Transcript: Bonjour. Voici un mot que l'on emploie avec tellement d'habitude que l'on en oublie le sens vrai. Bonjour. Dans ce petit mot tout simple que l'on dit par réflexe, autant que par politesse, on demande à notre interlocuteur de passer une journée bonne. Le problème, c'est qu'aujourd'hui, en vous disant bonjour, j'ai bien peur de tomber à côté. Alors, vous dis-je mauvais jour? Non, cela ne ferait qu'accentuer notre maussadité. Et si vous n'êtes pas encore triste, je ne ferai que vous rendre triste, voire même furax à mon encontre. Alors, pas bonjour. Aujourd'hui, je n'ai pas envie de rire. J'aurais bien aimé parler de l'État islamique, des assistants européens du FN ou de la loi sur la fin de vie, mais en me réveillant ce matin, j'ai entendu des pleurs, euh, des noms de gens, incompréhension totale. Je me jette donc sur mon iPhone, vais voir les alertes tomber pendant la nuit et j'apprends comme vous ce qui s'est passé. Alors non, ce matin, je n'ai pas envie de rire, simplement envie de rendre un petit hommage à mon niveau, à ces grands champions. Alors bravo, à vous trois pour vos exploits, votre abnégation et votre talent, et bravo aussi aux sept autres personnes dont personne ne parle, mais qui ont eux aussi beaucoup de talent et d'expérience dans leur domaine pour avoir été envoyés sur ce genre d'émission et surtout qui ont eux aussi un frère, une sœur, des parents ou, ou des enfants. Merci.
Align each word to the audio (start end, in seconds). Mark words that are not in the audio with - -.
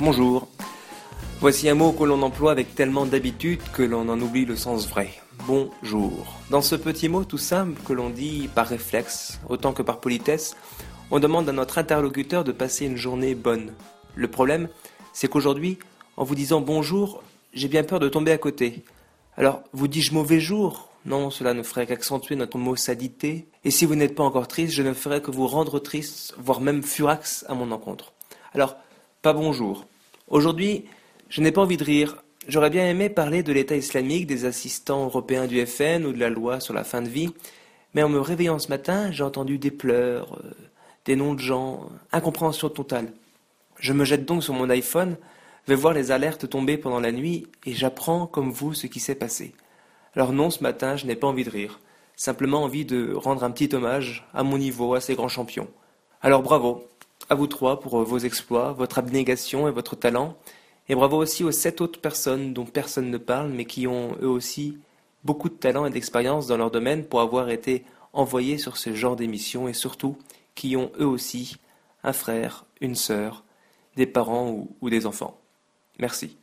Bonjour. 0.00 0.46
Voici 1.40 1.68
un 1.68 1.74
mot 1.74 1.90
que 1.90 2.04
l'on 2.04 2.22
emploie 2.22 2.52
avec 2.52 2.76
tellement 2.76 3.04
d'habitude 3.04 3.58
que 3.72 3.82
l'on 3.82 4.08
en 4.08 4.20
oublie 4.20 4.44
le 4.44 4.54
sens 4.54 4.88
vrai. 4.88 5.10
Bonjour. 5.48 6.36
Dans 6.50 6.62
ce 6.62 6.76
petit 6.76 7.08
mot 7.08 7.24
tout 7.24 7.36
simple 7.36 7.82
que 7.84 7.92
l'on 7.92 8.08
dit 8.08 8.48
par 8.54 8.68
réflexe, 8.68 9.40
autant 9.48 9.72
que 9.72 9.82
par 9.82 9.98
politesse, 9.98 10.56
on 11.10 11.18
demande 11.18 11.48
à 11.48 11.52
notre 11.52 11.78
interlocuteur 11.78 12.44
de 12.44 12.52
passer 12.52 12.86
une 12.86 12.96
journée 12.96 13.34
bonne. 13.34 13.72
Le 14.14 14.28
problème, 14.28 14.68
c'est 15.12 15.26
qu'aujourd'hui, 15.26 15.80
en 16.16 16.22
vous 16.22 16.36
disant 16.36 16.60
bonjour, 16.60 17.24
j'ai 17.52 17.66
bien 17.66 17.82
peur 17.82 17.98
de 17.98 18.08
tomber 18.08 18.30
à 18.30 18.38
côté. 18.38 18.84
Alors, 19.36 19.62
vous 19.72 19.88
dis-je 19.88 20.14
mauvais 20.14 20.38
jour? 20.38 20.90
Non, 21.06 21.30
cela 21.30 21.54
ne 21.54 21.64
ferait 21.64 21.86
qu'accentuer 21.88 22.36
notre 22.36 22.56
maussadité. 22.56 23.48
Et 23.64 23.72
si 23.72 23.84
vous 23.84 23.96
n'êtes 23.96 24.14
pas 24.14 24.22
encore 24.22 24.46
triste, 24.46 24.74
je 24.74 24.82
ne 24.84 24.92
ferai 24.92 25.20
que 25.20 25.32
vous 25.32 25.48
rendre 25.48 25.80
triste, 25.80 26.36
voire 26.38 26.60
même 26.60 26.84
furax 26.84 27.44
à 27.48 27.54
mon 27.54 27.72
encontre. 27.72 28.12
Alors, 28.54 28.76
pas 29.28 29.34
bonjour. 29.34 29.84
Aujourd'hui, 30.28 30.86
je 31.28 31.42
n'ai 31.42 31.52
pas 31.52 31.60
envie 31.60 31.76
de 31.76 31.84
rire. 31.84 32.24
J'aurais 32.46 32.70
bien 32.70 32.88
aimé 32.88 33.10
parler 33.10 33.42
de 33.42 33.52
l'État 33.52 33.76
islamique, 33.76 34.26
des 34.26 34.46
assistants 34.46 35.04
européens 35.04 35.46
du 35.46 35.66
FN 35.66 36.06
ou 36.06 36.12
de 36.12 36.18
la 36.18 36.30
loi 36.30 36.60
sur 36.60 36.72
la 36.72 36.82
fin 36.82 37.02
de 37.02 37.10
vie, 37.10 37.28
mais 37.92 38.02
en 38.02 38.08
me 38.08 38.20
réveillant 38.20 38.58
ce 38.58 38.68
matin, 38.68 39.12
j'ai 39.12 39.22
entendu 39.22 39.58
des 39.58 39.70
pleurs, 39.70 40.32
euh, 40.42 40.52
des 41.04 41.14
noms 41.14 41.34
de 41.34 41.40
gens, 41.40 41.90
incompréhension 42.10 42.70
totale. 42.70 43.12
Je 43.78 43.92
me 43.92 44.06
jette 44.06 44.24
donc 44.24 44.42
sur 44.42 44.54
mon 44.54 44.70
iPhone, 44.70 45.18
vais 45.66 45.74
voir 45.74 45.92
les 45.92 46.10
alertes 46.10 46.48
tomber 46.48 46.78
pendant 46.78 47.00
la 47.00 47.12
nuit 47.12 47.48
et 47.66 47.74
j'apprends 47.74 48.26
comme 48.26 48.50
vous 48.50 48.72
ce 48.72 48.86
qui 48.86 48.98
s'est 48.98 49.14
passé. 49.14 49.52
Alors 50.16 50.32
non, 50.32 50.48
ce 50.48 50.62
matin, 50.62 50.96
je 50.96 51.04
n'ai 51.04 51.16
pas 51.16 51.26
envie 51.26 51.44
de 51.44 51.50
rire, 51.50 51.80
simplement 52.16 52.62
envie 52.62 52.86
de 52.86 53.12
rendre 53.12 53.44
un 53.44 53.50
petit 53.50 53.74
hommage 53.74 54.26
à 54.32 54.42
mon 54.42 54.56
niveau, 54.56 54.94
à 54.94 55.02
ces 55.02 55.14
grands 55.14 55.28
champions. 55.28 55.68
Alors 56.22 56.42
bravo, 56.42 56.88
à 57.28 57.34
vous 57.34 57.46
trois 57.46 57.80
pour 57.80 58.02
vos 58.02 58.18
exploits, 58.18 58.72
votre 58.72 58.98
abnégation 58.98 59.68
et 59.68 59.72
votre 59.72 59.96
talent, 59.96 60.36
et 60.88 60.94
bravo 60.94 61.18
aussi 61.18 61.44
aux 61.44 61.52
sept 61.52 61.80
autres 61.80 62.00
personnes 62.00 62.54
dont 62.54 62.64
personne 62.64 63.10
ne 63.10 63.18
parle, 63.18 63.50
mais 63.50 63.66
qui 63.66 63.86
ont 63.86 64.16
eux 64.22 64.28
aussi 64.28 64.78
beaucoup 65.24 65.48
de 65.48 65.54
talent 65.54 65.84
et 65.84 65.90
d'expérience 65.90 66.46
dans 66.46 66.56
leur 66.56 66.70
domaine 66.70 67.04
pour 67.04 67.20
avoir 67.20 67.50
été 67.50 67.84
envoyés 68.12 68.56
sur 68.56 68.76
ce 68.76 68.94
genre 68.94 69.16
d'émission 69.16 69.68
et 69.68 69.74
surtout 69.74 70.16
qui 70.54 70.76
ont 70.76 70.90
eux 70.98 71.06
aussi 71.06 71.56
un 72.02 72.12
frère, 72.12 72.64
une 72.80 72.94
sœur, 72.94 73.44
des 73.96 74.06
parents 74.06 74.50
ou, 74.50 74.70
ou 74.80 74.90
des 74.90 75.04
enfants. 75.04 75.38
Merci. 75.98 76.36